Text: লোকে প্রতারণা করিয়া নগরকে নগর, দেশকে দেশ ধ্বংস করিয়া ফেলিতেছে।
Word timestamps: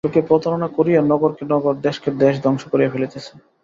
লোকে 0.05 0.21
প্রতারণা 0.29 0.67
করিয়া 0.77 0.99
নগরকে 1.03 1.43
নগর, 1.53 1.73
দেশকে 1.87 2.09
দেশ 2.21 2.35
ধ্বংস 2.43 2.63
করিয়া 2.71 2.91
ফেলিতেছে। 2.93 3.31